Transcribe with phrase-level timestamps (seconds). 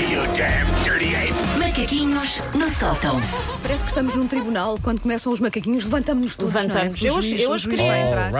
[0.00, 1.34] you damn dirty ape!
[1.58, 3.20] Macaquinhos no sótão.
[3.62, 4.78] Parece que estamos num tribunal.
[4.82, 6.54] Quando começam os macaquinhos, levantamos-nos todos.
[6.54, 7.00] Levantamos.
[7.00, 7.10] Não é?
[7.10, 8.30] Eu hoje- eu queria-.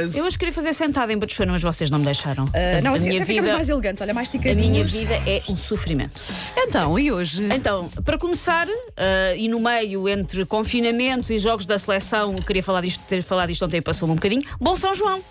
[0.00, 0.18] Rise.
[0.18, 2.44] Eu hoje queria fazer sentada em Batuchana, mas vocês não me deixaram.
[2.54, 4.00] Ah, não, a, assim, minha até ficamos vida, mais elegantes.
[4.02, 4.92] Olha, mais a esticadinhos.
[4.92, 6.20] minha vida é um sofrimento.
[6.56, 7.48] Então, e hoje?
[7.54, 12.62] Então, para começar, ah, e no meio entre confinamentos e jogos da seleção, eu queria
[12.62, 14.42] falar disto, ter falado disto ontem, passou-me um bocadinho.
[14.60, 15.22] Bom São João!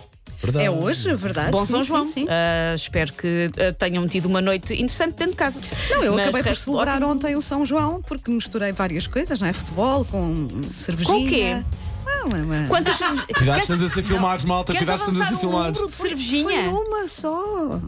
[0.41, 0.65] Verdade.
[0.65, 1.51] É hoje, verdade?
[1.51, 2.05] Bom Sim, São sim, João!
[2.07, 2.25] sim.
[2.29, 5.59] Ah, espero que ah, tenham tido uma noite interessante dentro de casa.
[5.89, 7.11] Não, eu Mas acabei por celebrar ótimo.
[7.11, 9.53] ontem o São João porque misturei várias coisas, não é?
[9.53, 11.17] Futebol com cervejinha.
[11.17, 11.63] Com o quê?
[12.07, 12.67] É uma...
[12.67, 12.97] Quantas
[13.35, 14.73] Cuidado, estamos a ser filmados, malta.
[14.73, 15.79] Queres Cuidado, estamos a ser um filmados.
[15.79, 16.69] número de Foi cervejinha?
[16.69, 17.79] uma só.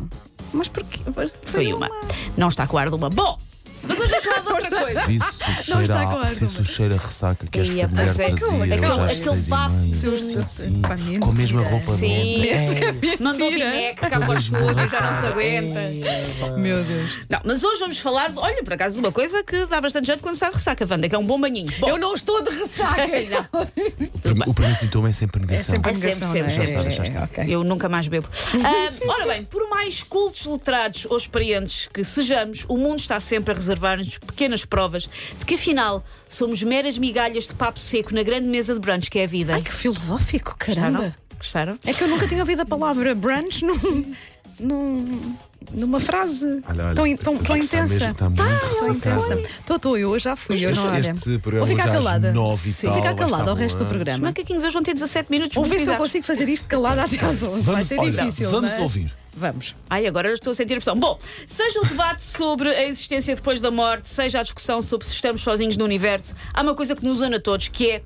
[0.54, 1.00] Mas porquê?
[1.44, 1.90] Foi uma.
[2.36, 3.10] Não está com ar de uma.
[3.10, 3.38] Bom,
[3.88, 5.02] mas hoje vamos falar de outra coisa.
[5.08, 7.88] Visse o Não está a- com ar, visse o cheiro a ressaca que esta Ia,
[7.88, 8.14] mulher é.
[8.14, 8.28] trazia.
[8.28, 10.46] Aquele- eu já às aquele seis e bafo meia.
[10.46, 10.82] sim.
[10.82, 10.96] Pá.
[11.20, 12.38] Com a mesma roupa Sim.
[12.38, 13.18] nova.
[13.20, 13.72] Mandou Mentira.
[13.72, 16.58] vineca, cá para o estúdio, já não se aguenta.
[16.58, 17.18] Meu Deus.
[17.30, 20.08] Não, mas hoje vamos falar, de, olha, por acaso, de uma coisa que dá bastante
[20.08, 21.72] jeito quando sai de ressaca, Wanda, que é um bom banhinho.
[21.80, 23.08] Bom, Eu não estou de ressaca.
[23.28, 24.48] Não.
[24.48, 25.76] O primeiro sintoma é sempre negação.
[25.76, 26.50] sempre É sempre, negação, não é?
[26.50, 27.20] já está, já está.
[27.20, 27.46] É, ok.
[27.48, 28.28] Eu nunca mais bebo.
[28.64, 33.52] Ah, ora bem, por mais cultos, letrados ou experientes que sejamos, o mundo está sempre
[33.52, 35.08] a reservar-nos pequenas provas
[35.40, 39.20] de que afinal somos meras migalhas de papo seco na grande mesa de brunch que
[39.20, 39.54] é a vida.
[39.56, 40.94] Ai, que filosófico, Gostaram?
[40.94, 41.16] caramba.
[41.38, 41.80] Gostaram?
[41.86, 44.14] É que eu nunca tinha ouvido a palavra brunch num,
[44.60, 45.36] num-
[45.72, 48.10] numa frase Olha, olha, tão, tão, tão intensa.
[48.12, 48.92] está muito ressacada.
[49.34, 49.34] intensa.
[49.60, 50.66] Estou, estou, eu já fui.
[50.66, 51.00] Eu não, olha.
[51.12, 52.32] este programa Vou ficar calada.
[52.34, 52.84] nove Sim.
[52.88, 53.88] tal, Vou ficar vai calada ao resto do boa.
[53.92, 54.28] Os programa.
[54.28, 55.56] macaquinhos hoje vão ter 17 minutos.
[55.56, 57.62] Vou ver se eu consigo fazer isto calada até às 11.
[57.62, 58.50] Vai Vamos, ser olha, difícil.
[58.50, 59.14] vamos mas- ouvir.
[59.38, 59.76] Vamos.
[59.90, 60.96] Ai, agora estou a sentir a pressão.
[60.96, 65.14] Bom, seja o debate sobre a existência depois da morte, seja a discussão sobre se
[65.14, 68.02] estamos sozinhos no universo, há uma coisa que nos une a todos, que é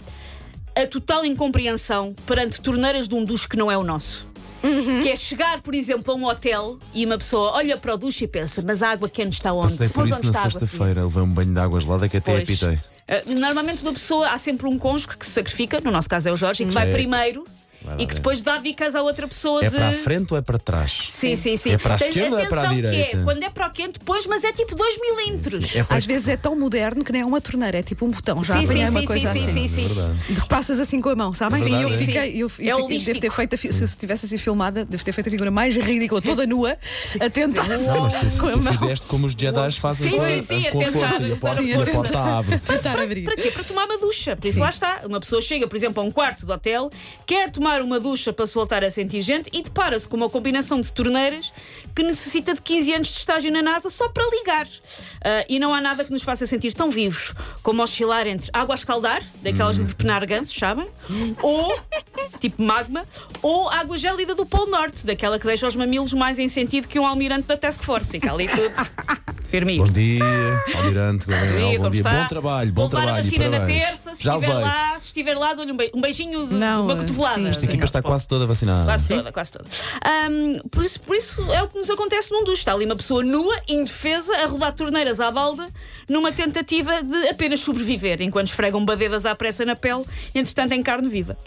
[0.84, 4.30] a total incompreensão perante torneiras de um duche que não é o nosso.
[4.64, 5.02] Uhum.
[5.02, 8.26] Que é chegar, por exemplo, a um hotel e uma pessoa olha para o duche
[8.26, 9.72] e pensa: Mas a água quente está onde?
[9.74, 11.04] Passei por Mas isso onde na está a água fria?" sexta-feira.
[11.06, 12.44] Levei um banho de água gelada que até Pois.
[12.62, 12.76] apitei.
[12.76, 16.32] Uh, Normalmente uma pessoa há sempre um cônjuge que se sacrifica, no nosso caso é
[16.32, 16.92] o Jorge, e que vai É.
[16.92, 17.44] primeiro
[17.98, 19.76] e que depois dá dicas à outra pessoa É de.
[19.76, 20.92] para a frente ou é para trás?
[21.10, 21.72] Sim, sim, sim.
[21.72, 23.18] É para a Tens esquerda ou é para a atenção que direita?
[23.18, 25.76] é, quando é para o quente, depois, mas é tipo 2 milímetros.
[25.76, 28.12] É para Às vezes é tão moderno que nem é uma torneira, é tipo um
[28.12, 28.44] botão.
[28.44, 29.68] Já Sim, sim, uma sim, coisa sim, assim.
[29.68, 30.00] sim, sim.
[30.30, 30.34] É.
[30.34, 31.64] De que passas assim com a mão, sabem?
[31.64, 31.98] É e eu é.
[31.98, 33.06] fiquei, eu, eu É fiquei- holístico.
[33.08, 35.52] devo ter feito a, fi- se eu estivesse assim filmada, devo ter feito a figura
[35.52, 36.78] mais ridícula, toda nua,
[37.20, 40.26] a tentar Não, mas tu, com a mão fizeste como os Jedi fazem Sim, com,
[40.26, 42.60] sim, sim, a com a tentar força e a porta, a e porta abre.
[42.60, 43.24] tentar abrir.
[43.24, 43.52] Para quê?
[43.52, 44.36] Para tomar uma ducha.
[44.36, 44.60] Por isso Sim.
[44.62, 45.02] lá está.
[45.06, 46.90] Uma pessoa chega, por exemplo, a um quarto de hotel,
[47.26, 50.82] quer tomar uma ducha para se voltar a sentir gente e depara-se com uma combinação
[50.82, 51.54] de torneiras
[51.96, 54.68] que necessita de 15 anos de estágio na NASA só para ligar.
[55.24, 58.74] Ah, e não há nada que nos faça sentir tão vivos como oscilar entre água
[58.74, 60.90] a escaldar, daquelas de penar gansos, sabem?
[61.42, 61.80] Ou,
[62.40, 63.06] tipo magma,
[63.42, 67.00] ou água gélida do Polo Norte, daquela que deixa os mamilos mais em sentido que
[67.00, 68.10] um almirante da Task Force.
[68.10, 68.74] Fica ali tudo
[69.52, 69.84] firminho.
[69.86, 70.24] Bom dia,
[70.76, 71.72] Almirante, Gabriel.
[71.72, 73.20] Bom como dia, bom trabalho, bom levar trabalho.
[73.20, 74.64] a vacina na terça, se Já estiver levei.
[74.72, 77.36] lá, se estiver lá, dou-lhe um, be- um beijinho de Não, uma cotovelada.
[77.40, 78.86] sim, Esta equipa está quase toda vacinada.
[78.86, 79.66] Quase toda, quase toda.
[80.06, 82.60] Ahm, por, isso, por isso é o que nos acontece num duche.
[82.62, 85.68] Está ali uma pessoa nua, indefesa, a rodar torneiras à balda,
[86.08, 91.10] numa tentativa de apenas sobreviver, enquanto esfregam badedas à pressa na pele, entretanto em carne
[91.10, 91.38] viva.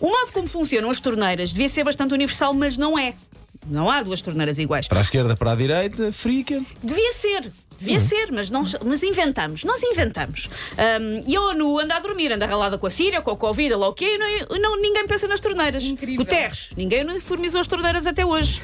[0.00, 3.14] O modo como funcionam as torneiras devia ser bastante universal, mas não é.
[3.66, 4.88] Não há duas torneiras iguais.
[4.88, 6.74] Para a esquerda, para a direita, frio e quente.
[6.82, 7.50] Devia ser.
[7.78, 9.64] Devia ser, mas, não, mas inventamos.
[9.64, 10.48] Nós inventamos.
[10.78, 13.74] Ahm, e a ONU anda a dormir, anda ralada com a Síria, com a Covid,
[13.74, 14.16] lá o quê,
[14.50, 15.82] e não, ninguém pensa nas torneiras.
[15.84, 16.24] Incrível.
[16.24, 18.62] Guterres, ninguém uniformizou as torneiras até hoje.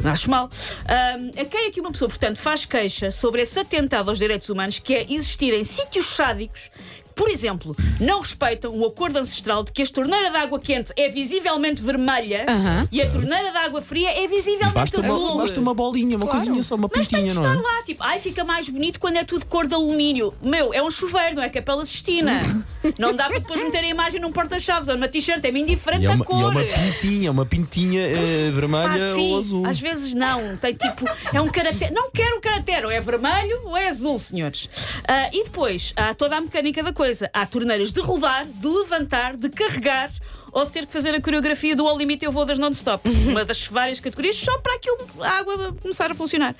[0.00, 0.48] Não acho mal.
[0.86, 4.48] Ahm, a quem é que uma pessoa, portanto, faz queixa sobre esse atentado aos direitos
[4.48, 6.70] humanos que é existir em sítios sádicos
[7.14, 11.08] por exemplo, não respeitam o acordo ancestral de que a torneira de água quente é
[11.08, 12.88] visivelmente vermelha Aham.
[12.90, 15.32] e a torneira de água fria é visivelmente Basta azul.
[15.32, 16.38] uma, basta uma bolinha, uma Claro.
[16.44, 17.74] coisinha só, uma Mas tem pintinha, de não estar é?
[17.76, 20.34] lá, tipo, ai, fica mais bonito quando é tudo cor de alumínio.
[20.42, 22.32] Meu, é um chuveiro, não é Capela Sistina.
[22.98, 26.06] não dá para depois meter a imagem num porta-chaves ou numa t-shirt, é-me indiferente E
[26.06, 26.38] é, a uma, cor.
[26.38, 29.32] e é uma pintinha, uma pintinha eh, vermelha Ah, sim.
[29.32, 29.66] ou azul.
[29.66, 31.92] Às vezes não, tem tipo, é um caractere.
[31.94, 34.68] Não quero um caractere, ou é vermelho ou é azul, senhores.
[35.06, 37.03] Ah, e depois há toda a mecânica da coisa.
[37.32, 40.10] Há torneiras de rodar, de levantar, de carregar
[40.54, 43.08] ou de ter que fazer a coreografia do Ao Limite Eu Vou das Non-Stop.
[43.28, 46.54] Uma das várias categorias, só para aquilo, a água começar a funcionar.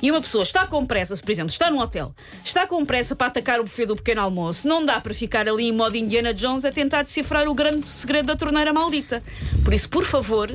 [0.00, 2.14] E uma pessoa está com pressa, se, por exemplo, está num hotel,
[2.44, 5.64] está com pressa para atacar o buffet do pequeno almoço, não dá para ficar ali
[5.64, 9.20] em modo Indiana Jones a tentar decifrar o grande segredo da torneira maldita.
[9.64, 10.48] Por isso, por favor,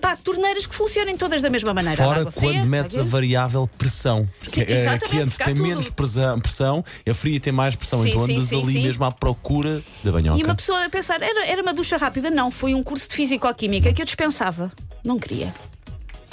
[0.00, 1.96] Pá, torneiras que funcionem todas da mesma maneira.
[1.96, 4.28] Fora quando fria, metes a variável pressão.
[4.40, 5.66] Sim, é, é a quente tem tudo.
[5.66, 8.02] menos pressão, pressão, a fria tem mais pressão.
[8.02, 10.38] Sim, então andas sim, ali mesmo à procura da banhoca.
[10.38, 12.30] E uma pessoa a pensar, era, era uma ducha rápida?
[12.30, 14.72] Não, foi um curso de Físico-Química que eu dispensava.
[15.04, 15.54] Não queria.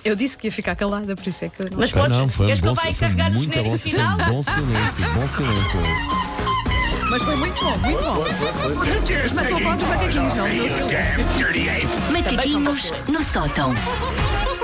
[0.03, 1.77] Eu disse que ia ficar calada, por isso é que eu não.
[1.77, 5.27] Mas podes, não, foi um bom, carregar foi muito bom, foi um bom silêncio, bom
[5.27, 6.36] silêncio esse.
[7.09, 8.23] Mas foi muito bom, muito bom.
[8.23, 10.45] Mas estou falando de macaquinhos, não.
[12.11, 13.71] Macaquinhos no sótão.